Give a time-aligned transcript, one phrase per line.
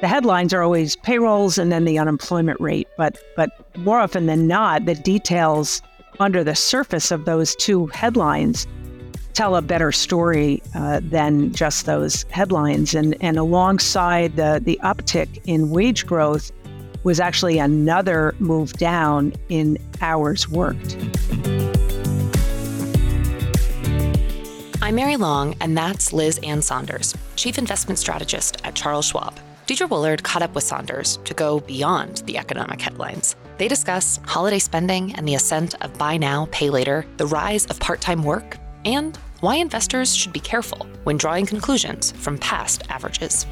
[0.00, 4.46] the headlines are always payrolls and then the unemployment rate, but but more often than
[4.46, 5.80] not, the details
[6.20, 8.66] under the surface of those two headlines
[9.32, 12.94] tell a better story uh, than just those headlines.
[12.94, 16.52] And, and alongside the, the uptick in wage growth
[17.04, 20.96] was actually another move down in hours worked.
[24.80, 29.38] I'm Mary Long, and that's Liz Ann Sonders, Chief Investment Strategist at Charles Schwab.
[29.66, 33.34] Deidre Woollard caught up with Sonders to go beyond the economic headlines.
[33.58, 37.80] They discuss holiday spending and the ascent of buy now, pay later, the rise of
[37.80, 43.44] part time work, and why investors should be careful when drawing conclusions from past averages.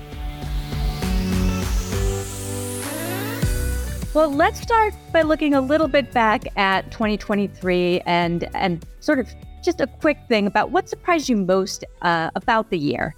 [4.14, 9.28] Well, let's start by looking a little bit back at 2023 and and sort of
[9.64, 13.16] just a quick thing about what surprised you most uh, about the year.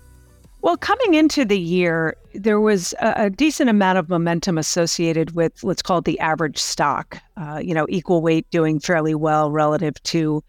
[0.66, 5.62] Well, coming into the year, there was a, a, decent amount of momentum associated with
[5.62, 7.19] what's called the average stock.
[7.36, 10.42] Uh, you know, equal weight doing fairly well relative to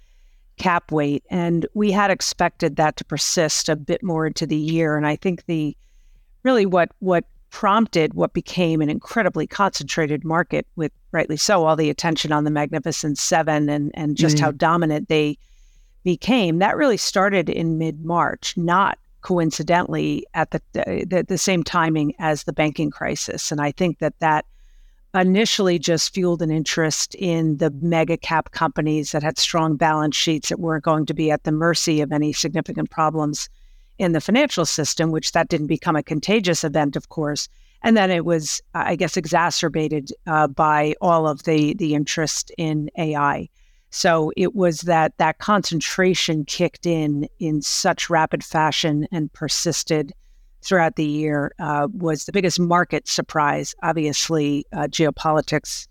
[0.57, 1.23] cap weight.
[1.29, 4.97] And we had expected that to persist a bit more into the year.
[4.97, 5.77] And I think the
[6.41, 11.91] really what what prompted what became an incredibly concentrated market with rightly so all the
[11.91, 14.45] attention on the magnificent seven and and just mm-hmm.
[14.45, 15.37] how dominant they
[16.03, 22.43] became that really started in mid-march not coincidentally at the, the, the same timing as
[22.43, 24.45] the banking crisis and i think that that
[25.13, 30.49] initially just fueled an interest in the mega cap companies that had strong balance sheets
[30.49, 33.49] that weren't going to be at the mercy of any significant problems
[33.97, 37.49] in the financial system, which that didn't become a contagious event, of course.
[37.83, 42.89] And then it was, I guess, exacerbated uh, by all of the the interest in
[42.97, 43.49] AI.
[43.97, 50.13] So it was that that concentration kicked in in such rapid fashion and persisted
[50.63, 53.73] throughout the year uh, was the biggest market surprise.
[53.81, 55.87] Obviously, uh, geopolitics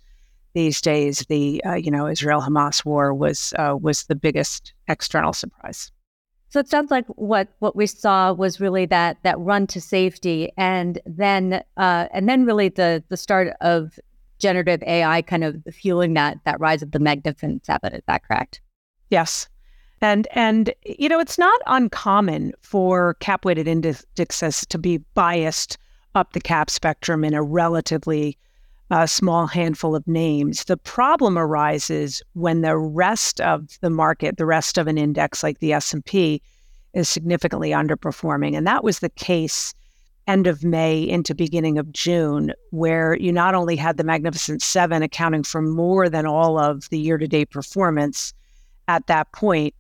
[0.54, 5.32] these days, the uh, you know Israel Hamas war was uh, was the biggest external
[5.32, 5.90] surprise.
[6.50, 10.52] So it sounds like what what we saw was really that that run to safety,
[10.56, 13.98] and then uh, and then really the the start of
[14.38, 17.94] generative AI kind of fueling that that rise of the Magnificent Seven.
[17.94, 18.60] Is that correct?
[19.10, 19.48] Yes.
[20.00, 25.78] And and you know it's not uncommon for cap weighted indexes to be biased
[26.14, 28.36] up the cap spectrum in a relatively
[28.90, 30.64] uh, small handful of names.
[30.64, 35.58] The problem arises when the rest of the market, the rest of an index like
[35.58, 36.40] the S&P
[36.94, 39.74] is significantly underperforming and that was the case
[40.26, 45.02] end of May into beginning of June where you not only had the magnificent 7
[45.02, 48.32] accounting for more than all of the year-to-date performance
[48.88, 49.74] at that point,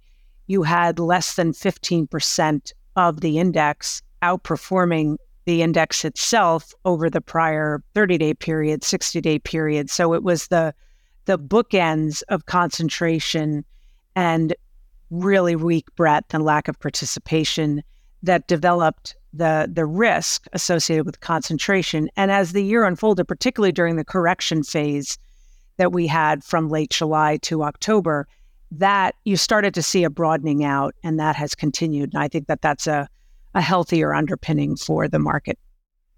[0.46, 7.82] you had less than 15% of the index outperforming the index itself over the prior
[7.94, 9.90] 30 day period, 60 day period.
[9.90, 10.74] So it was the
[11.26, 13.64] the bookends of concentration
[14.14, 14.54] and
[15.10, 17.82] really weak breadth and lack of participation
[18.22, 22.08] that developed the the risk associated with concentration.
[22.16, 25.18] And as the year unfolded, particularly during the correction phase
[25.76, 28.26] that we had from late July to October,
[28.70, 32.14] that you started to see a broadening out, and that has continued.
[32.14, 33.08] And I think that that's a
[33.54, 35.58] a healthier underpinning for the market.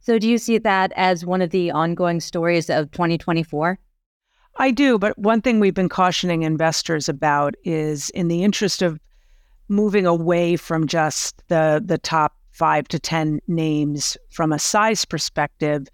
[0.00, 3.78] So, do you see that as one of the ongoing stories of 2024?
[4.56, 8.98] I do, but one thing we've been cautioning investors about is in the interest of
[9.68, 15.86] moving away from just the the top 5 to 10 names from a size perspective,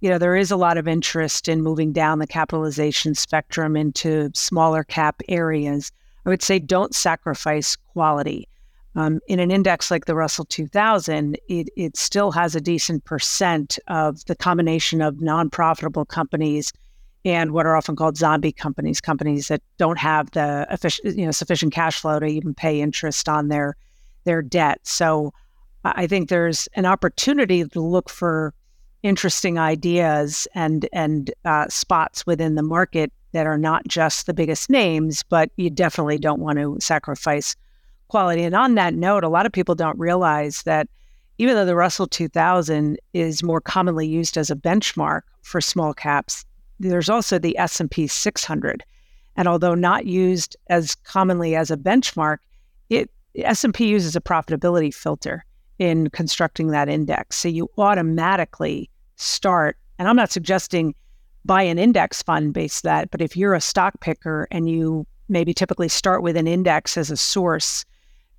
[0.00, 4.30] you know, there is a lot of interest in moving down the capitalization spectrum into
[4.34, 5.92] smaller cap areas.
[6.24, 8.48] I would say don't sacrifice quality.
[8.94, 13.78] Um, in an index like the Russell 2000, it, it still has a decent percent
[13.88, 16.72] of the combination of non profitable companies
[17.26, 20.66] and what are often called zombie companies, companies that don't have the
[21.04, 23.76] you know, sufficient cash flow to even pay interest on their
[24.24, 24.80] their debt.
[24.84, 25.32] So
[25.94, 28.54] I think there's an opportunity to look for
[29.02, 34.70] interesting ideas and and uh, spots within the market that are not just the biggest
[34.70, 37.54] names, but you definitely don't want to sacrifice
[38.08, 38.42] quality.
[38.42, 40.88] And on that note, a lot of people don't realize that
[41.38, 46.44] even though the Russell 2000 is more commonly used as a benchmark for small caps,
[46.80, 48.82] there's also the S&P 600.
[49.36, 52.38] And although not used as commonly as a benchmark,
[52.88, 55.44] it S&P uses a profitability filter
[55.78, 57.36] in constructing that index.
[57.36, 60.94] So you automatically start, and I'm not suggesting
[61.44, 65.54] buy an index fund based that, but if you're a stock picker and you maybe
[65.54, 67.84] typically start with an index as a source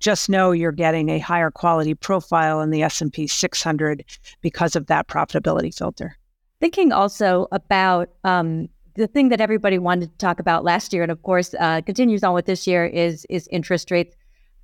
[0.00, 4.04] just know you're getting a higher quality profile in the S&P 600
[4.40, 6.16] because of that profitability filter.
[6.60, 11.12] Thinking also about um, the thing that everybody wanted to talk about last year, and
[11.12, 14.16] of course uh, continues on with this year, is is interest rates.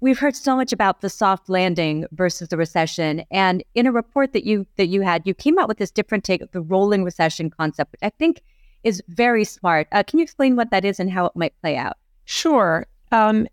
[0.05, 4.35] We've heard so much about the soft landing versus the recession, and in a report
[4.35, 7.05] that you that you had, you came out with this different take of the rolling
[7.05, 8.43] recession concept, which I think
[8.83, 9.89] is very smart.
[9.93, 11.97] Uh, can you explain what that is and how it might play out?
[12.27, 12.85] Sure.
[13.13, 13.47] Um,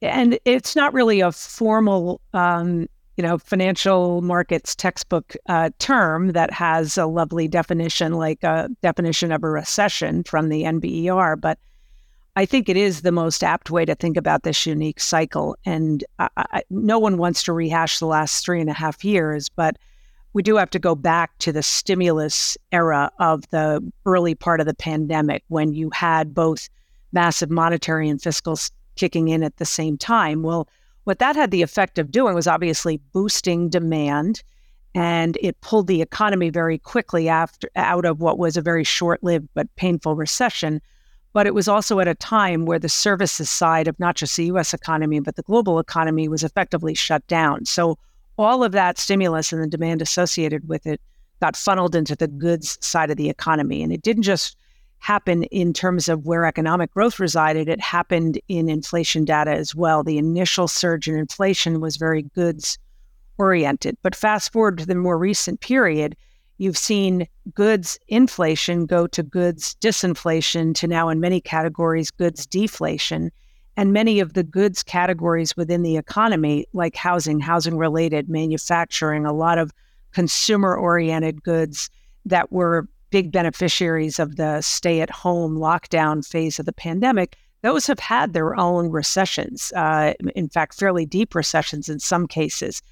[0.00, 6.52] and it's not really a formal um, you know, financial markets textbook uh, term that
[6.52, 11.40] has a lovely definition, like a definition of a recession from the NBER.
[11.40, 11.58] But
[12.40, 15.58] I think it is the most apt way to think about this unique cycle.
[15.66, 19.50] And I, I, no one wants to rehash the last three and a half years,
[19.50, 19.76] but
[20.32, 24.66] we do have to go back to the stimulus era of the early part of
[24.66, 26.70] the pandemic when you had both
[27.12, 28.58] massive monetary and fiscal
[28.96, 30.42] kicking in at the same time.
[30.42, 30.66] Well,
[31.04, 34.42] what that had the effect of doing was obviously boosting demand
[34.94, 39.50] and it pulled the economy very quickly after out of what was a very short-lived
[39.52, 40.80] but painful recession
[41.32, 44.46] but it was also at a time where the services side of not just the
[44.46, 47.98] US economy but the global economy was effectively shut down so
[48.38, 51.00] all of that stimulus and the demand associated with it
[51.40, 54.56] got funneled into the goods side of the economy and it didn't just
[55.00, 60.04] happen in terms of where economic growth resided, it happened in inflation data as well.
[60.04, 62.78] The initial surge in inflation was very goods
[63.38, 63.96] oriented.
[64.02, 66.16] But fast forward to the more recent period,
[66.60, 73.32] you've seen goods inflation go to goods disinflation to now, in many categories, goods deflation.
[73.78, 79.32] And many of the goods categories within the economy, like housing, housing related, manufacturing, a
[79.32, 79.72] lot of
[80.12, 81.88] consumer oriented goods
[82.26, 87.86] that were big beneficiaries of the stay at home lockdown phase of the pandemic, those
[87.86, 92.82] have had their own recessions, uh, in fact, fairly deep recessions in some cases.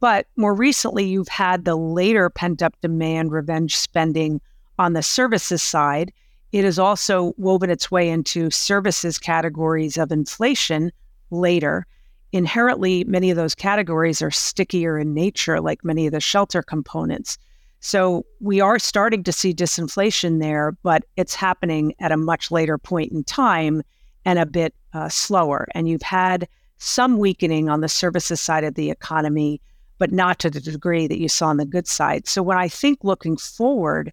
[0.00, 4.40] But more recently, you've had the later pent up demand, revenge spending
[4.78, 6.12] on the services side.
[6.52, 10.90] It has also woven its way into services categories of inflation
[11.30, 11.86] later.
[12.32, 17.36] Inherently, many of those categories are stickier in nature, like many of the shelter components.
[17.80, 22.78] So we are starting to see disinflation there, but it's happening at a much later
[22.78, 23.82] point in time
[24.24, 25.66] and a bit uh, slower.
[25.74, 26.48] And you've had
[26.78, 29.60] some weakening on the services side of the economy,
[30.00, 32.26] but not to the degree that you saw on the good side.
[32.26, 34.10] So when I think looking forward,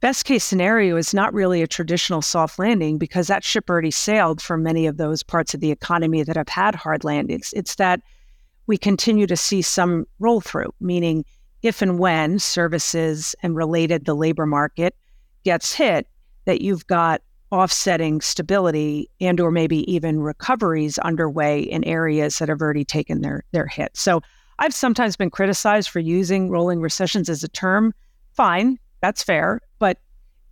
[0.00, 4.40] best case scenario is not really a traditional soft landing because that ship already sailed
[4.40, 7.52] for many of those parts of the economy that have had hard landings.
[7.54, 8.00] It's that
[8.68, 11.24] we continue to see some roll through, meaning
[11.62, 14.94] if and when services and related the labor market
[15.44, 16.06] gets hit,
[16.44, 22.62] that you've got offsetting stability and or maybe even recoveries underway in areas that have
[22.62, 23.96] already taken their their hit.
[23.96, 24.22] So
[24.62, 27.92] I've sometimes been criticized for using rolling recessions as a term.
[28.30, 29.98] Fine, that's fair, but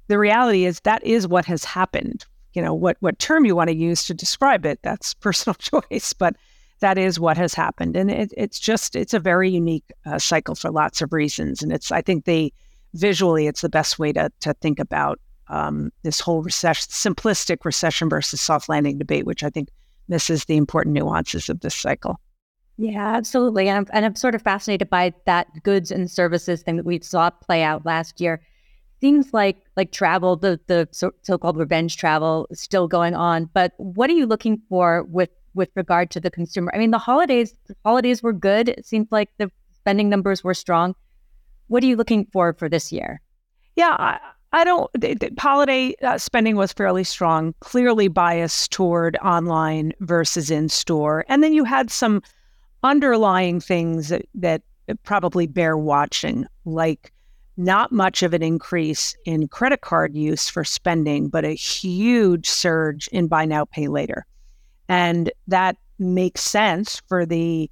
[0.09, 2.27] the reality is that is what has happened.
[2.55, 6.13] You know, what what term you want to use to describe it, that's personal choice,
[6.13, 6.35] but
[6.81, 7.97] that is what has happened.
[7.97, 11.63] And it, it's just, it's a very unique uh, cycle for lots of reasons.
[11.63, 12.53] And it's, I think they
[12.95, 18.09] visually, it's the best way to, to think about um, this whole recession, simplistic recession
[18.09, 19.69] versus soft landing debate, which I think
[20.09, 22.19] misses the important nuances of this cycle.
[22.83, 23.69] Yeah, absolutely.
[23.69, 27.01] And I'm, and I'm sort of fascinated by that goods and services thing that we
[27.01, 28.41] saw play out last year.
[29.01, 33.51] Seems like like travel, the the so, so-called revenge travel, is still going on.
[33.53, 36.71] But what are you looking for with with regard to the consumer.
[36.75, 38.69] I mean, the holidays the holidays were good.
[38.69, 40.95] It seems like the spending numbers were strong.
[41.69, 43.21] What are you looking for for this year?
[43.77, 44.19] Yeah, I,
[44.53, 44.91] I don't.
[44.95, 51.25] The, the holiday uh, spending was fairly strong, clearly biased toward online versus in store,
[51.29, 52.23] and then you had some
[52.83, 54.63] underlying things that that
[55.05, 57.13] probably bear watching, like
[57.57, 63.09] not much of an increase in credit card use for spending, but a huge surge
[63.09, 64.25] in buy now, pay later.
[64.89, 67.71] And that makes sense for the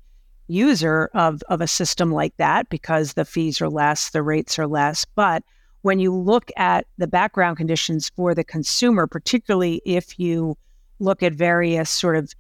[0.49, 4.67] user of, of a system like that because the fees are less, the rates are
[4.67, 5.05] less.
[5.15, 5.43] But
[5.83, 10.57] when you look at the background conditions for the consumer, particularly if you
[10.99, 12.33] look at various sort of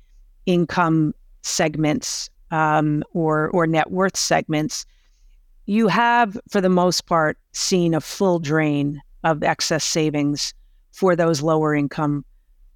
[0.46, 4.86] income segments um, or or net worth segments,
[5.66, 10.54] you have, for the most part, seen a full drain of excess savings
[10.92, 12.24] for those lower income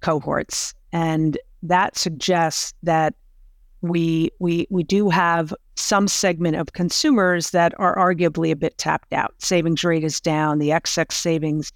[0.01, 0.73] cohorts.
[0.91, 3.15] And that suggests that
[3.81, 9.11] we we we do have some segment of consumers that are arguably a bit tapped
[9.11, 9.33] out.
[9.39, 11.71] Savings rate is down, the excess savings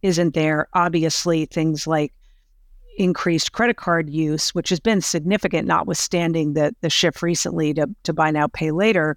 [0.00, 0.68] isn't there.
[0.74, 2.12] Obviously, things like
[2.98, 8.12] increased credit card use, which has been significant, notwithstanding the the shift recently to to
[8.12, 9.16] buy now, pay later,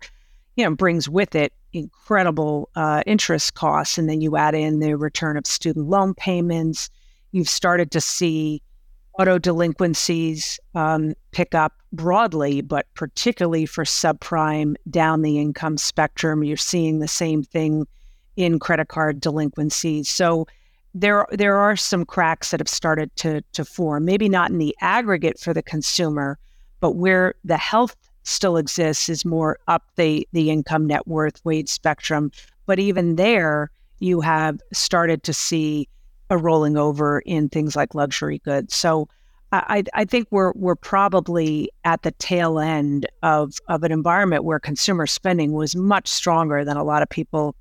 [0.55, 3.97] you know, brings with it incredible uh, interest costs.
[3.97, 6.89] And then you add in the return of student loan payments.
[7.31, 8.61] You've started to see
[9.19, 16.43] auto delinquencies um, pick up broadly, but particularly for subprime down the income spectrum.
[16.43, 17.87] You're seeing the same thing
[18.35, 20.09] in credit card delinquencies.
[20.09, 20.47] So
[20.95, 24.05] there there are some cracks that have started to to form.
[24.05, 26.39] Maybe not in the aggregate for the consumer,
[26.79, 31.69] but where the health still exists is more up the the income net worth wage
[31.69, 32.31] spectrum.
[32.65, 35.87] But even there, you have started to see
[36.29, 38.73] a rolling over in things like luxury goods.
[38.73, 39.07] So
[39.51, 44.59] I, I think we're we're probably at the tail end of of an environment where
[44.59, 47.53] consumer spending was much stronger than a lot of people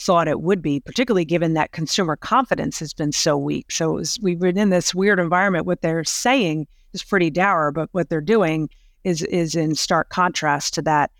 [0.00, 3.70] thought it would be, particularly given that consumer confidence has been so weak.
[3.70, 5.66] So was, we've been in this weird environment.
[5.66, 8.70] What they're saying is pretty dour, but what they're doing
[9.04, 11.10] is is in stark contrast to that.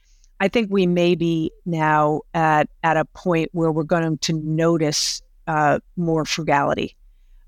[0.41, 5.21] I think we may be now at at a point where we're going to notice
[5.47, 6.97] uh, more frugality,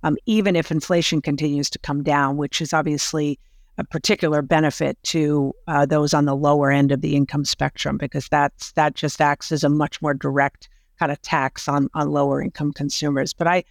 [0.03, 3.39] um, even if inflation continues to come down, which is obviously
[3.79, 8.29] a particular benefit to uh, those on the lower end of the income spectrum because
[8.29, 10.69] that's that just acts as a much more direct
[11.02, 13.32] kind of tax on on lower income consumers.
[13.32, 13.64] But I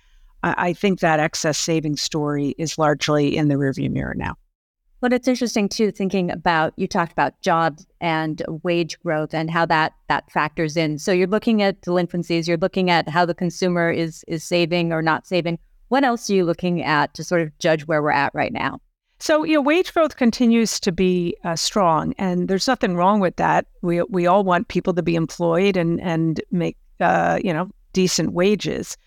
[0.44, 4.36] I think that excess savings story is largely in the rearview mirror now.
[5.00, 9.66] But it's interesting too, thinking about you talked about jobs and wage growth and how
[9.68, 11.00] that that factors in.
[11.00, 15.02] So you're looking at delinquencies, you're looking at how the consumer is is saving or
[15.02, 15.58] not saving.
[15.88, 18.82] What else are you looking at to sort of judge where we're at right now?
[19.22, 23.36] So, you know, wage growth continues to be uh, strong, and there's nothing wrong with
[23.36, 23.68] that.
[23.84, 28.34] We we all want people to be employed and and make uh, you know, decent
[28.34, 28.98] wages.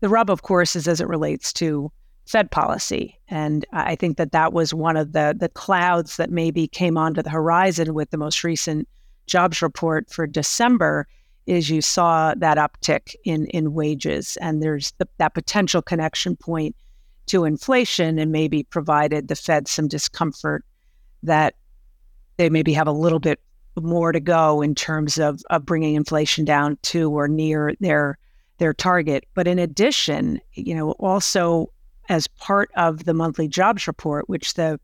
[0.00, 1.90] The rub, of course, is as it relates to
[2.26, 6.66] Fed policy, and I think that that was one of the the clouds that maybe
[6.66, 8.88] came onto the horizon with the most recent
[9.26, 11.06] jobs report for December.
[11.46, 16.74] Is you saw that uptick in in wages, and there's the, that potential connection point
[17.26, 20.64] to inflation, and maybe provided the Fed some discomfort
[21.22, 21.54] that
[22.36, 23.40] they maybe have a little bit
[23.80, 28.18] more to go in terms of, of bringing inflation down to or near their
[28.58, 29.26] their target.
[29.34, 31.70] But in addition, you know, also
[32.08, 34.78] as part of the monthly jobs report, which the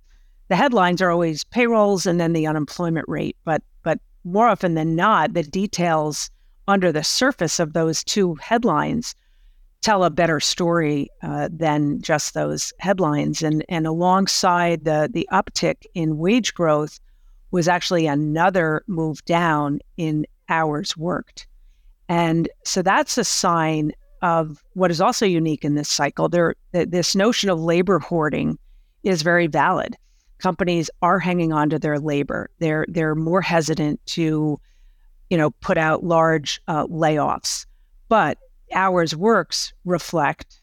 [0.49, 4.97] the headlines are always payrolls and then the unemployment rate, but but more often than
[4.97, 6.31] not, the details
[6.67, 9.15] under the surface of those two headlines
[9.83, 13.43] tell a better story uh, than just those headlines.
[13.43, 16.99] And and alongside the the uptick in wage growth,
[17.51, 21.47] was actually another move down in hours worked.
[22.09, 23.93] And so that's a sign
[24.23, 26.29] of what is also unique in this cycle.
[26.29, 28.59] There, this notion of labor hoarding
[29.03, 29.97] is very valid.
[30.39, 32.51] Companies are hanging on to their labor.
[32.59, 34.59] They're they're more hesitant to,
[35.29, 37.67] you know, put out large uh, layoffs.
[38.09, 38.39] But
[38.73, 40.61] hours works reflect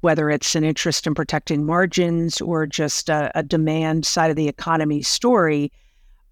[0.00, 4.48] whether it's an interest in protecting margins or just a, a demand side of the
[4.48, 5.70] economy story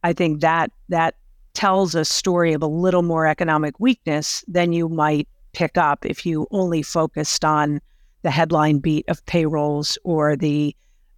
[0.03, 1.17] I think that that
[1.55, 6.25] tells a story of a little more economic weakness than you might pick up if
[6.25, 7.81] you only focused on
[8.23, 10.75] the headline beat of payrolls or the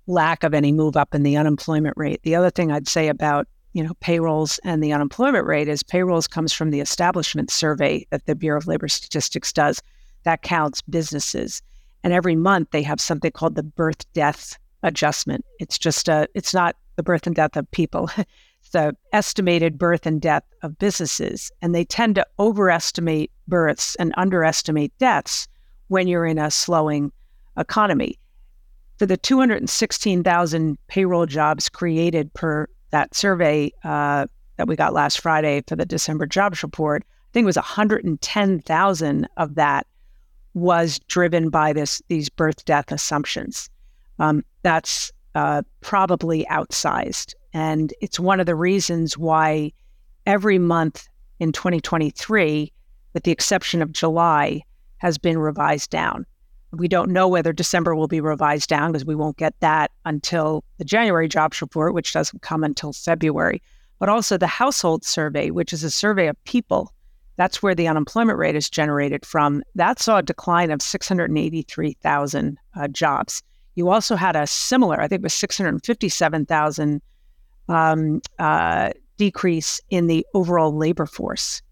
[0.07, 2.21] lack of any move up in the unemployment rate.
[2.23, 6.27] The other thing I'd say about you know payrolls and the unemployment rate is payrolls
[6.27, 9.81] comes from the establishment survey that the Bureau of Labor Statistics does.
[10.25, 11.63] That counts businesses.
[12.03, 15.45] And every month they have something called the birth death adjustment.
[15.59, 18.11] It's just a it's not the birth and death of people
[18.73, 24.97] the estimated birth and death of businesses, and they tend to overestimate births and underestimate
[24.99, 25.49] deaths
[25.89, 27.13] when you're in a slowing
[27.57, 28.19] economy.
[28.99, 35.63] For the 216,000 payroll jobs created per that survey uh, that we got last Friday
[35.67, 39.87] for the December jobs report, I think it was 110,000 of that
[40.55, 43.71] was driven by this these birth death assumptions.
[44.19, 47.35] Um, that's uh, probably outsized.
[47.53, 49.73] And it's one of the reasons why
[50.27, 52.73] every month in 2023,
[53.13, 54.63] with the exception of July,
[54.99, 56.27] has been revised down.
[56.73, 60.63] We don't know whether December will be revised down because we won't get that until
[60.79, 63.61] the January jobs report, which doesn't come until February.
[63.99, 66.93] But also the household survey, which is a survey of people.
[67.37, 69.65] That's where the unemployment rate is generated from.
[69.75, 73.43] That saw a decline of 683,000 uh, jobs.
[73.75, 77.03] You also had a similar, I think it was 657,000
[77.71, 81.63] um, uh, decrease in the overall labor force.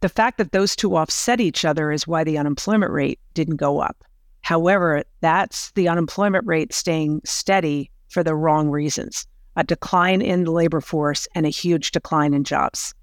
[0.00, 3.80] The fact that those two offset each other is why the unemployment rate didn't go
[3.80, 4.04] up.
[4.42, 10.52] However, that's the unemployment rate staying steady for the wrong reasons a decline in the
[10.52, 12.94] labor force and a huge decline in jobs.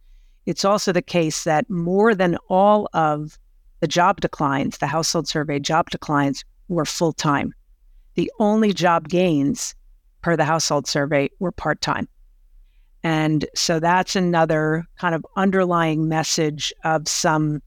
[0.46, 3.38] It's also the case that more than all of
[3.82, 7.54] the job declines, the household survey job declines, were full time.
[8.14, 9.76] The only job gains
[10.26, 12.08] per the household survey were part time.
[13.04, 17.62] And so that's another kind of underlying message of some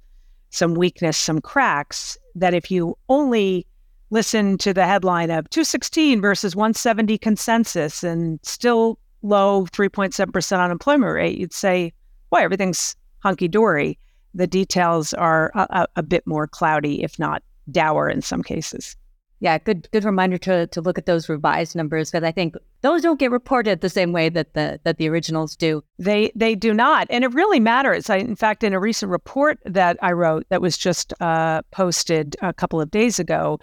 [0.51, 3.65] some weakness, some cracks that if you only
[4.11, 11.39] listen to the headline of 216 versus 170 consensus and still low 3.7% unemployment rate,
[11.39, 11.93] you'd say,
[12.31, 13.97] boy, everything's hunky dory.
[14.35, 18.97] The details are a, a, bit more cloudy, if not dour in some cases.
[19.41, 23.03] Yeah, good good reminder to to look at those revised numbers because I think those
[23.03, 25.83] don't get reported the same way that the that the originals do.
[25.99, 28.11] They they do not, and it really matters.
[28.11, 32.37] I, in fact, in a recent report that I wrote that was just uh, posted
[32.43, 33.61] a couple of days ago,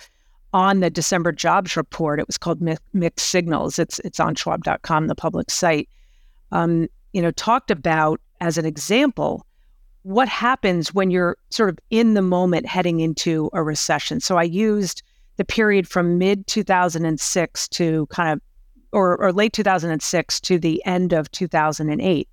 [0.55, 2.17] on the December jobs report.
[2.17, 3.77] It was called Mixed Signals.
[3.77, 5.89] It's it's on Schwab.com, the public site.
[6.53, 9.45] Um, you know, talked about as an example
[10.03, 14.21] what happens when you're sort of in the moment heading into a recession.
[14.21, 15.03] So I used
[15.37, 18.41] the period from mid 2006 to kind of
[18.91, 22.29] or, or late 2006 to the end of 2008.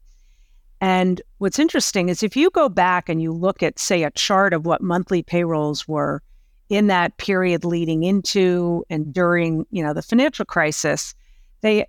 [0.80, 4.52] And what's interesting is if you go back and you look at, say, a chart
[4.52, 6.22] of what monthly payrolls were
[6.68, 11.14] in that period leading into and during, you know, the financial crisis,
[11.60, 11.86] they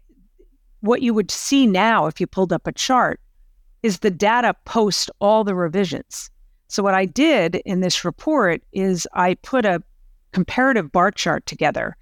[0.82, 3.22] what you would see now if you pulled up a chart
[3.84, 6.30] is the data post all the revisions.
[6.68, 9.82] So what I did in this report is I put a
[10.34, 11.96] comparative bar chart together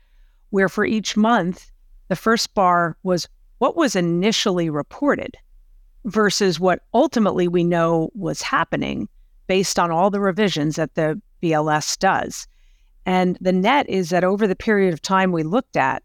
[0.50, 1.72] where for each month
[2.08, 3.28] the first bar was
[3.60, 5.38] what was initially reported
[6.06, 9.08] versus what ultimately we know was happening
[9.48, 12.48] based on all the revisions that the BLS does.
[13.06, 16.04] And the net is that over the period of time we looked at,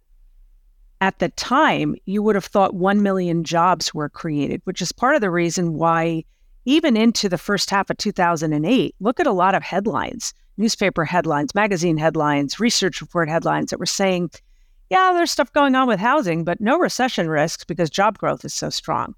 [1.00, 5.14] at the time, you would have thought 1 million jobs were created, which is part
[5.14, 6.25] of the reason why,
[6.66, 11.54] even into the first half of 2008, look at a lot of headlines, newspaper headlines,
[11.54, 14.31] magazine headlines, research report headlines that were saying,
[14.90, 18.52] yeah, there's stuff going on with housing, but no recession risks because job growth is
[18.52, 19.14] so strong.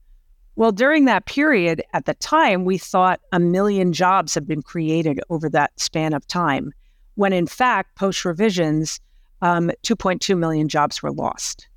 [0.56, 5.20] Well, during that period, at the time, we thought a million jobs had been created
[5.30, 6.72] over that span of time
[7.18, 9.00] when in fact, post revisions,
[9.42, 11.68] um, 2.2 million jobs were lost.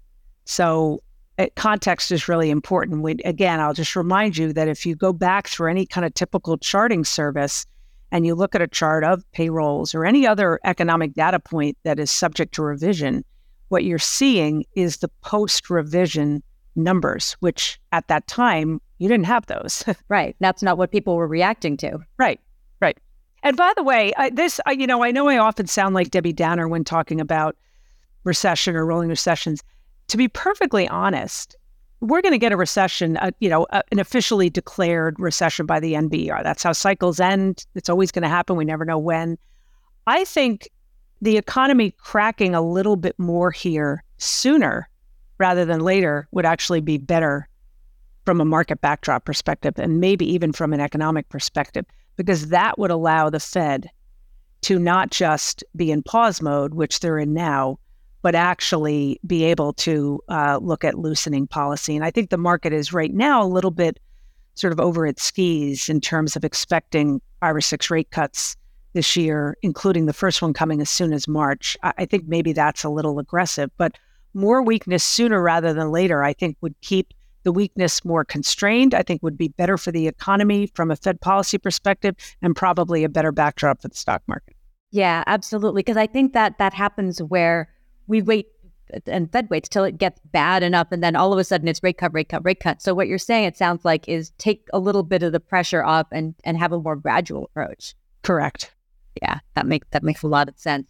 [0.46, 1.02] So
[1.38, 3.02] Eh, context is really important.
[3.02, 6.14] We, again, I'll just remind you that if you go back through any kind of
[6.14, 7.66] typical charting service
[8.12, 12.00] and you look at a chart of payrolls or any other economic data point that
[12.00, 13.24] is subject to revision,
[13.70, 16.44] what you're seeing is the post revision
[16.76, 19.84] numbers, which at that time you didn't have those.
[20.10, 20.36] right.
[20.40, 22.00] That's not what people were reacting to.
[22.18, 22.40] Right.
[22.82, 22.98] Right.
[23.44, 26.12] And by the way, I, this, I, you know, I know I often sound like
[26.12, 27.56] Debbie Downer when talking about
[28.24, 29.64] recession or rolling recessions.
[30.08, 31.56] To be perfectly honest,
[32.02, 35.80] we're going to get a recession, uh, you know, uh, an officially declared recession by
[35.80, 36.44] the NBER.
[36.44, 37.66] That's how cycles end.
[37.76, 38.56] It's always going to happen.
[38.56, 39.38] We never know when.
[40.08, 40.70] I think
[41.22, 44.90] the economy cracking a little bit more here sooner
[45.38, 47.48] rather than later would actually be better
[48.26, 51.86] from a market backdrop perspective and maybe even from an economic perspective
[52.18, 53.90] because that would allow the Fed
[54.62, 57.80] to not just be in pause mode, which they're in now,
[58.22, 61.96] but actually be able to uh, look at loosening policy.
[61.96, 64.00] And I think the market is right now a little bit
[64.56, 68.56] sort of over its skis in terms of expecting five or six rate cuts
[68.94, 71.78] this year, including the first one coming as soon as March.
[71.84, 73.98] I, I think maybe that's a little aggressive, but
[74.34, 79.02] more weakness sooner rather than later, I think would keep the weakness more constrained, I
[79.02, 83.10] think would be better for the economy from a Fed policy perspective and probably a
[83.10, 84.56] better backdrop for the stock market.
[84.92, 85.80] Yeah, absolutely.
[85.80, 87.70] Because I think that that happens where
[88.12, 88.48] we wait
[89.08, 91.82] and Fed waits till it gets bad enough, and then all of a sudden it's
[91.82, 92.82] rate cut, rate cut, rate cut.
[92.82, 95.82] So what you're saying, it sounds like, is take a little bit of the pressure
[95.84, 97.96] off and and have a more gradual approach.
[98.22, 98.76] Correct.
[99.22, 100.88] Yeah, that makes that makes a lot of sense.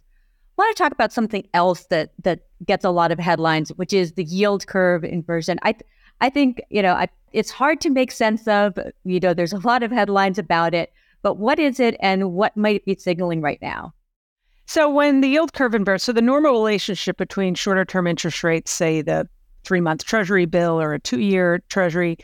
[0.58, 3.92] I want to talk about something else that that gets a lot of headlines, which
[3.92, 5.58] is the yield curve inversion.
[5.62, 5.76] I
[6.20, 8.76] I think, you know, I, it's hard to make sense of.
[9.04, 12.56] You know, there's a lot of headlines about it, but what is it and what
[12.56, 13.94] might it be signaling right now?
[14.72, 18.70] So, when the yield curve inverts, so the normal relationship between shorter term interest rates,
[18.70, 19.28] say the
[19.64, 22.16] three month treasury bill or a two year treasury,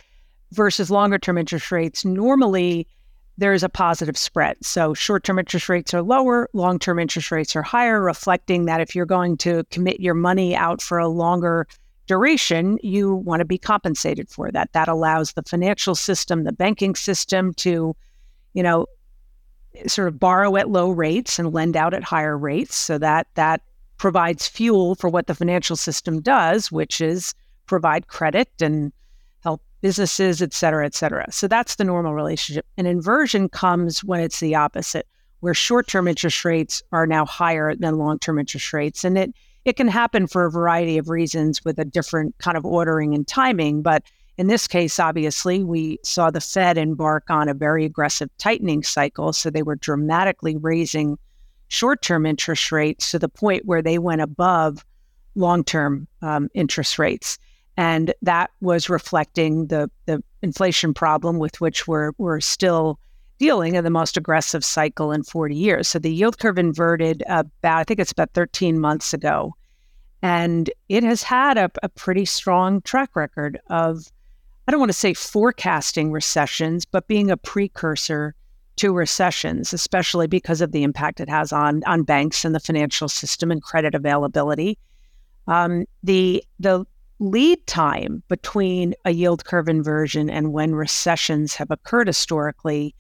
[0.53, 2.87] versus longer term interest rates, normally
[3.37, 4.57] there is a positive spread.
[4.63, 8.81] So, short term interest rates are lower, long term interest rates are higher, reflecting that
[8.81, 11.69] if you're going to commit your money out for a longer
[12.07, 14.73] duration, you want to be compensated for that.
[14.73, 17.95] That allows the financial system, the banking system to,
[18.55, 18.87] you know,
[19.87, 22.75] sort of borrow at low rates and lend out at higher rates.
[22.75, 23.63] So that that
[23.97, 27.35] provides fuel for what the financial system does, which is
[27.67, 28.93] provide credit and
[29.43, 31.27] help businesses, et cetera, et cetera.
[31.31, 32.67] So that's the normal relationship.
[32.77, 35.07] An inversion comes when it's the opposite,
[35.41, 39.05] where short-term interest rates are now higher than long-term interest rates.
[39.05, 42.65] And it it can happen for a variety of reasons with a different kind of
[42.65, 43.83] ordering and timing.
[43.83, 44.03] But
[44.39, 49.33] in this case, obviously, we saw the Fed embark on a very aggressive tightening cycle.
[49.33, 51.19] So they were dramatically raising
[51.67, 54.85] short term interest rates to the point where they went above
[55.35, 57.37] long term um, interest rates.
[57.77, 62.99] And that was reflecting the, the inflation problem with which we're, we're still
[63.39, 65.89] dealing in the most aggressive cycle in 40 years.
[65.89, 69.55] So the yield curve inverted about, I think it's about 13 months ago.
[70.23, 74.11] And it has had a, a pretty strong track record of,
[74.69, 78.35] I don't want to say forecasting recessions, but being a precursor
[78.77, 83.09] to recessions, especially because of the impact it has on on banks and the financial
[83.09, 84.77] system and credit availability.
[85.47, 86.85] Um, the the
[87.19, 92.95] lead time between a yield curve inversion and when recessions have occurred historically,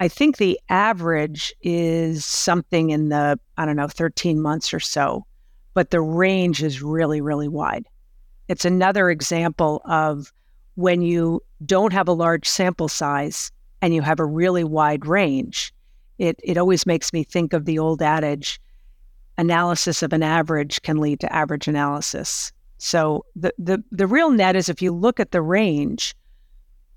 [0.00, 5.26] I think the average is something in the I don't know 13 months or so,
[5.74, 7.84] but the range is really really wide.
[8.48, 10.32] It's another example of
[10.74, 15.72] when you don't have a large sample size and you have a really wide range,
[16.18, 18.60] it, it always makes me think of the old adage
[19.36, 22.52] analysis of an average can lead to average analysis.
[22.78, 26.14] So the, the, the real net is if you look at the range,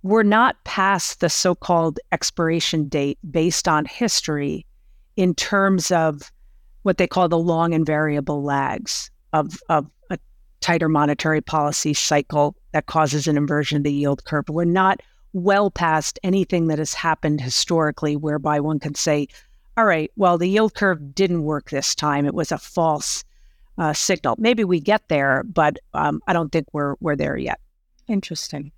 [0.03, 4.65] we're not past the so called expiration date based on history
[5.15, 6.31] in terms of
[6.83, 9.89] what they call the long and variable lags of, of
[10.67, 14.43] tighter monetary policy cycle that causes an inversion of the yield curve.
[14.49, 14.99] We're not
[15.32, 19.30] well past anything that has happened historically whereby one can say,
[19.77, 22.25] all right, well, the yield curve didn't work this time.
[22.25, 23.23] It was a false
[23.77, 24.36] uh, signal.
[24.39, 27.62] Maybe we get there, but um, I don't think we're we're there yet.
[28.10, 28.73] Interesting.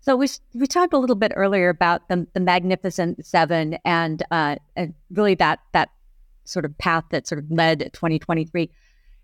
[0.00, 4.56] So we we talked a little bit earlier about the, the Magnificent Seven and uh,
[4.76, 5.90] and really that that
[6.44, 8.70] sort of path that sort of led 2023.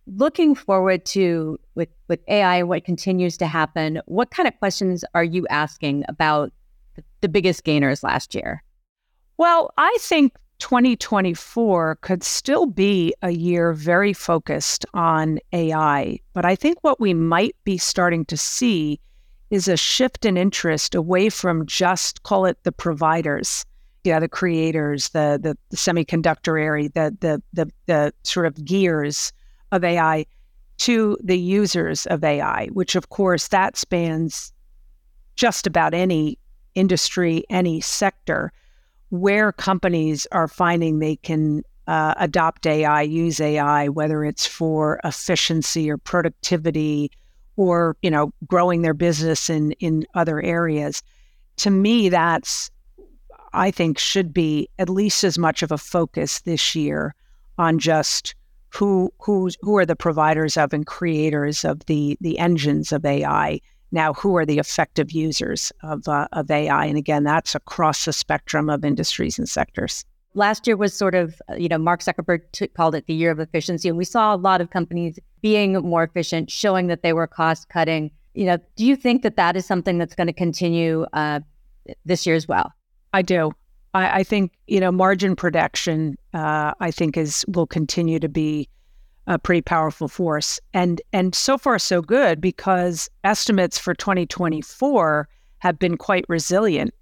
[0.06, 5.24] Looking forward to with with AI what continues to happen, what kind of questions are
[5.24, 6.52] you asking about
[7.20, 8.62] the biggest gainers last year?
[9.36, 16.20] Well, I think 2024 could still be a year very focused on AI.
[16.34, 19.00] But I think what we might be starting to see
[19.50, 23.64] is a shift in interest away from just call it the providers,
[24.04, 29.32] yeah, the creators, the the, the semiconductor area, the, the the the sort of gears
[29.72, 30.26] of AI
[30.78, 34.52] to the users of AI, which of course that spans
[35.36, 36.38] just about any
[36.74, 38.52] industry, any sector,
[39.10, 45.90] where companies are finding they can uh, adopt AI, use AI, whether it's for efficiency
[45.90, 47.10] or productivity,
[47.56, 51.02] or you know, growing their business in in other areas.
[51.56, 52.70] To me, that's
[53.52, 57.14] I think should be at least as much of a focus this year
[57.58, 58.34] on just
[58.72, 63.60] who who who are the providers of and creators of the the engines of AI
[63.92, 66.84] now who are the effective users of, uh, of AI.
[66.84, 70.04] And again, that's across the spectrum of industries and sectors.
[70.34, 73.32] Last year was sort of, uh, you know, Mark Zuckerberg t- called it the year
[73.32, 73.88] of efficiency.
[73.88, 77.68] And we saw a lot of companies being more efficient, showing that they were cost
[77.68, 78.12] cutting.
[78.34, 81.40] You know, do you think that that is something that's going to continue uh,
[82.04, 82.72] this year as well?
[83.12, 83.52] I do.
[83.94, 88.68] I, I think, you know, margin protection, uh, I think is will continue to be
[89.26, 90.60] a pretty powerful force.
[90.74, 96.94] And and so far so good because estimates for 2024 have been quite resilient.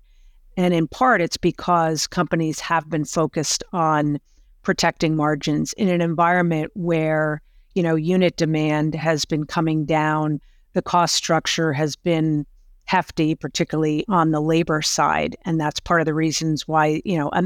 [0.56, 4.18] And in part it's because companies have been focused on
[4.62, 7.40] protecting margins in an environment where,
[7.74, 10.40] you know, unit demand has been coming down,
[10.72, 12.44] the cost structure has been
[12.88, 15.36] hefty, particularly on the labor side.
[15.44, 17.44] And that's part of the reasons why, you know, a,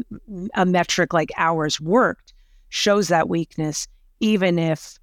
[0.55, 2.33] a metric like hours worked
[2.69, 3.89] shows that weakness
[4.21, 5.01] even if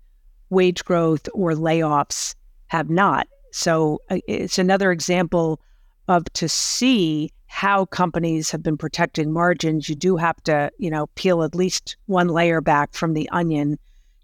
[0.50, 2.36] wage growth or layoffs
[2.68, 3.28] have not.
[3.52, 5.60] So uh, it's another example
[6.08, 9.90] of to see how companies have been protecting margins.
[9.90, 13.78] You do have to, you know, peel at least one layer back from the onion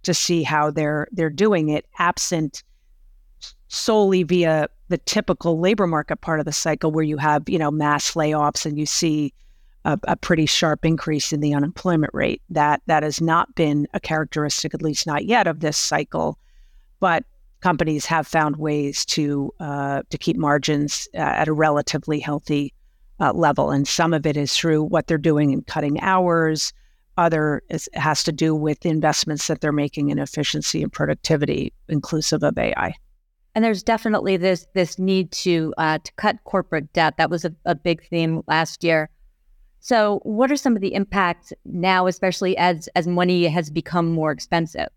[0.04, 2.64] to see how they're they're doing it, absent
[3.68, 7.72] solely via the typical labor market part of the cycle where you have, you know,
[7.72, 9.34] mass layoffs and you see
[9.84, 12.42] a, a, pretty sharp increase in the unemployment rate.
[12.50, 16.38] That that has not been a characteristic, at least not yet, of this cycle.
[17.00, 17.24] But
[17.62, 22.74] companies have found ways to uh, to keep margins uh, at a relatively healthy
[23.20, 26.74] uh, level, and some of it is through what they're doing in cutting hours,
[27.18, 32.44] other is, has to do with investments that they're making in efficiency and productivity, inclusive
[32.44, 32.94] of AI.
[33.56, 37.16] And there's definitely this this need to uh, to cut corporate debt.
[37.18, 39.10] That was a, a big theme last year.
[39.80, 44.32] So, what are some of the impacts now, especially as as money has become more
[44.32, 44.90] expensive?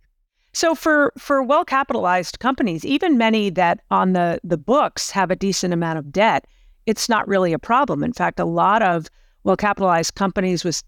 [0.52, 5.36] So for for well capitalized companies, even many that on the the books have a
[5.36, 6.46] decent amount of debt,
[6.86, 8.02] it's not really a problem.
[8.02, 9.08] In fact, a lot of
[9.44, 10.82] well capitalized companies with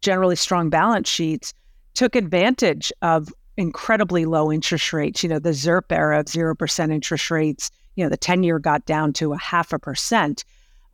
[0.00, 1.52] generally strong balance sheets
[1.94, 3.28] took advantage of
[3.60, 5.22] incredibly low interest rates.
[5.22, 8.86] You know, the ZIRP era of 0% interest rates, you know, the 10 year got
[8.86, 10.44] down to a half a percent.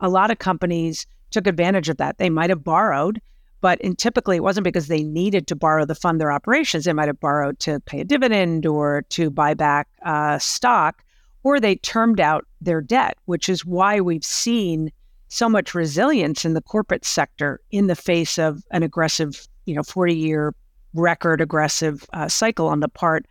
[0.01, 2.17] A lot of companies took advantage of that.
[2.17, 3.21] They might have borrowed,
[3.61, 6.83] but typically it wasn't because they needed to borrow to fund their operations.
[6.83, 11.03] They might have borrowed to pay a dividend or to buy back uh, stock,
[11.43, 14.91] or they termed out their debt, which is why we've seen
[15.29, 19.83] so much resilience in the corporate sector in the face of an aggressive, you know,
[19.83, 20.53] 40 year
[20.99, 23.25] record aggressive uh, cycle on the part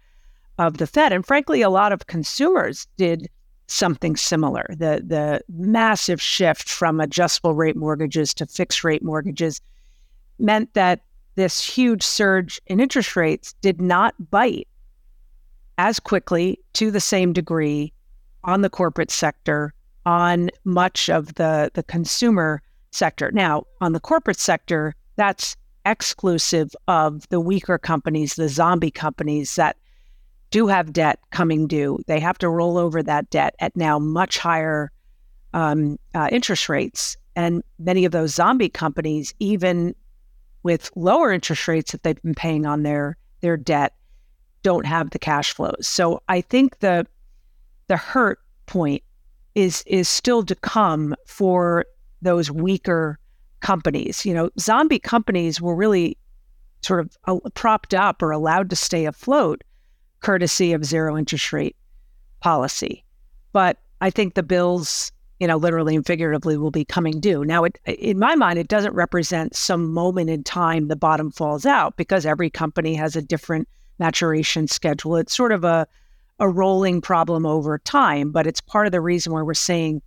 [0.59, 1.13] of the Fed.
[1.13, 3.29] And frankly, a lot of consumers did
[3.69, 4.67] something similar.
[4.71, 9.61] The the massive shift from adjustable rate mortgages to fixed rate mortgages
[10.39, 11.01] meant that
[11.35, 14.69] this huge surge in interest rates did not bite
[15.79, 17.93] as quickly to the same degree
[18.45, 19.75] on the corporate sector
[20.07, 23.31] on much of the, the consumer sector.
[23.33, 29.77] Now, on the corporate sector, that's exclusive of the weaker companies, the zombie companies that
[30.51, 31.99] do have debt coming due.
[32.07, 34.91] They have to roll over that debt at now much higher
[35.55, 37.17] um, uh, interest rates.
[37.35, 39.95] And many of those zombie companies, even
[40.63, 43.95] with lower interest rates that they've been paying on their their debt,
[44.63, 45.87] don't have the cash flows.
[45.87, 47.07] So I think the
[47.89, 49.03] the hurt point
[49.55, 51.87] is is still to come for
[52.23, 53.19] those weaker
[53.67, 54.25] companies.
[54.25, 56.17] You know, zombie companies were really
[56.83, 59.65] sort of uh, propped up or allowed to stay afloat
[60.21, 61.75] courtesy of zero interest rate
[62.39, 63.05] policy.
[63.53, 67.45] But I think the bills, you know, literally and figuratively will be coming due.
[67.45, 71.67] Now, it, in my mind, it doesn't represent some moment in time the bottom falls
[71.67, 75.17] out because every company has a different maturation schedule.
[75.17, 75.89] It's sort of a
[76.39, 80.03] a rolling problem over time, but it's part of the reason why we're saying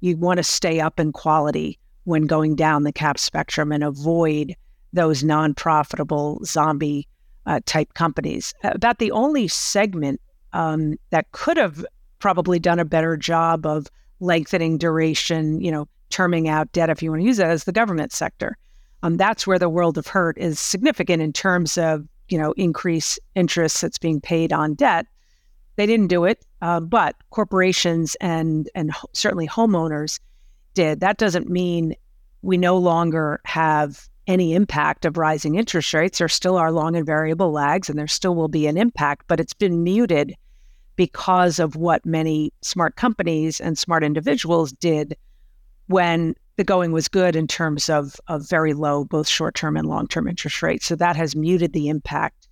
[0.00, 4.54] you want to stay up in quality when going down the cap spectrum and avoid
[4.92, 7.06] those non profitable zombie
[7.46, 8.54] uh, type companies.
[8.62, 10.20] About the only segment
[10.52, 11.84] um, that could have
[12.18, 13.86] probably done a better job of
[14.20, 17.72] lengthening duration, you know, terming out debt, if you want to use that, is the
[17.72, 18.56] government sector.
[19.02, 23.18] Um, that's where the world of hurt is significant in terms of, you know, increased
[23.34, 25.06] interest that's being paid on debt.
[25.76, 30.20] They didn't do it, uh, but corporations and and certainly homeowners
[30.74, 31.00] did.
[31.00, 31.94] That doesn't mean
[32.42, 36.18] we no longer have any impact of rising interest rates.
[36.18, 39.40] There still are long and variable lags, and there still will be an impact, but
[39.40, 40.34] it's been muted
[40.96, 45.16] because of what many smart companies and smart individuals did
[45.86, 49.88] when the going was good in terms of, of very low, both short term and
[49.88, 50.86] long term interest rates.
[50.86, 52.48] So that has muted the impact,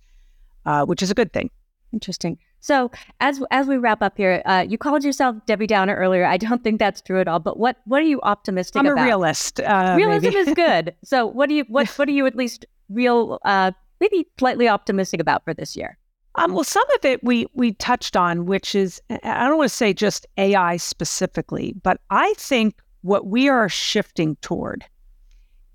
[0.65, 1.49] uh, which is a good thing.
[1.93, 2.37] Interesting.
[2.61, 6.25] So as as we wrap up here, uh, you called yourself Debbie Downer earlier.
[6.25, 7.39] I don't think that's true at all.
[7.39, 8.99] But what what are you optimistic I'm about?
[8.99, 9.59] I'm a realist.
[9.59, 10.95] Uh, Realism is good.
[11.03, 15.19] So what do you what what are you at least real uh, maybe slightly optimistic
[15.19, 15.97] about for this year?
[16.35, 19.75] Um, well, some of it we we touched on, which is I don't want to
[19.75, 24.85] say just AI specifically, but I think what we are shifting toward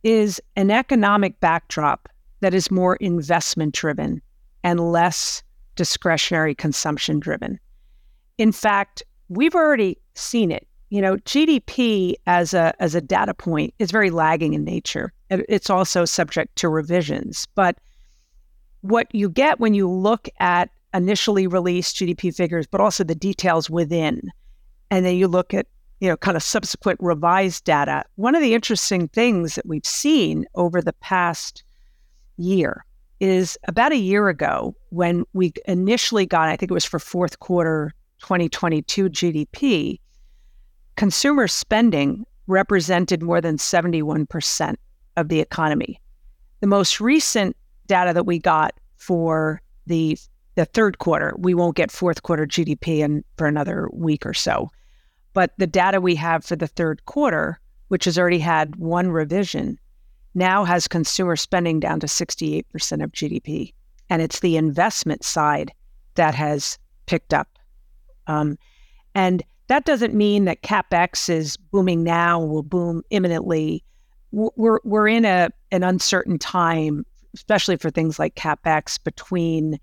[0.04, 2.08] is an economic backdrop
[2.40, 4.22] that is more investment driven
[4.62, 5.42] and less
[5.76, 7.60] discretionary consumption driven.
[8.38, 10.66] In fact, we've already seen it.
[10.90, 15.12] You know, GDP as a as a data point is very lagging in nature.
[15.30, 17.76] It's also subject to revisions, but
[18.82, 23.68] what you get when you look at initially released GDP figures, but also the details
[23.68, 24.30] within,
[24.90, 25.66] and then you look at
[25.98, 28.04] you know kind of subsequent revised data.
[28.14, 31.64] One of the interesting things that we've seen over the past
[32.36, 32.85] year
[33.20, 37.38] is about a year ago when we initially got, I think it was for fourth
[37.40, 40.00] quarter 2022 GDP,
[40.96, 44.76] consumer spending represented more than 71%
[45.16, 46.00] of the economy.
[46.60, 50.18] The most recent data that we got for the
[50.56, 54.70] the third quarter, we won't get fourth quarter GDP in for another week or so.
[55.34, 59.78] But the data we have for the third quarter, which has already had one revision,
[60.36, 62.64] now has consumer spending down to 68%
[63.02, 63.72] of GDP.
[64.08, 65.72] And it's the investment side
[66.14, 67.58] that has picked up.
[68.28, 68.56] Um,
[69.14, 73.82] and that doesn't mean that capex is booming now, will boom imminently.
[74.30, 77.04] We're, we're in a, an uncertain time
[77.36, 79.78] especially for things like capex, between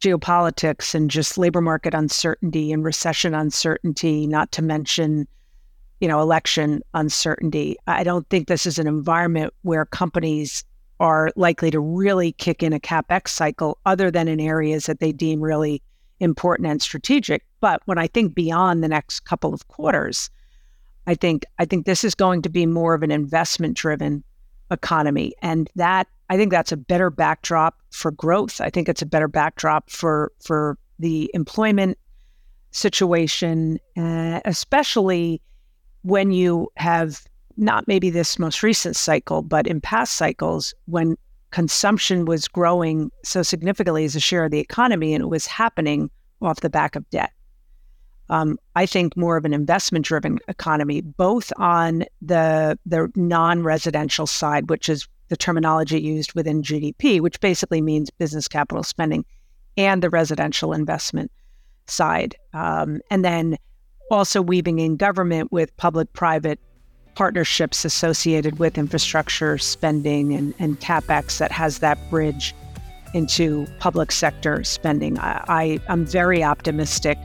[0.00, 5.26] geopolitics and just labor market uncertainty and recession uncertainty, not to mention,
[6.00, 7.76] you know, election uncertainty.
[7.86, 10.64] I don't think this is an environment where companies
[11.00, 15.12] are likely to really kick in a capex cycle other than in areas that they
[15.12, 15.82] deem really
[16.20, 17.44] important and strategic.
[17.60, 20.30] But when I think beyond the next couple of quarters,
[21.06, 24.22] I think I think this is going to be more of an investment driven
[24.70, 28.60] economy and that I think that's a better backdrop for growth.
[28.60, 31.96] I think it's a better backdrop for for the employment
[32.70, 35.40] situation, uh, especially
[36.02, 37.22] when you have
[37.56, 41.16] not maybe this most recent cycle, but in past cycles when
[41.50, 46.10] consumption was growing so significantly as a share of the economy and it was happening
[46.42, 47.32] off the back of debt.
[48.30, 54.26] Um, I think more of an investment driven economy, both on the the non residential
[54.26, 59.24] side, which is the terminology used within GDP, which basically means business capital spending,
[59.78, 61.32] and the residential investment
[61.86, 62.36] side.
[62.52, 63.56] Um, and then
[64.10, 66.58] also weaving in government with public private
[67.14, 72.54] partnerships associated with infrastructure spending and, and capex that has that bridge
[73.12, 75.18] into public sector spending.
[75.18, 77.18] I, I, am very optimistic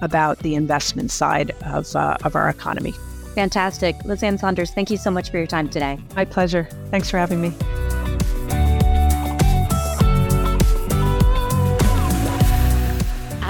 [0.00, 2.92] about the investment side of, uh, of our economy.
[3.34, 3.96] Fantastic.
[4.04, 5.98] Liz Sonders, thank you so much for your time today.
[6.14, 6.68] My pleasure.
[6.90, 7.52] Thanks for having me.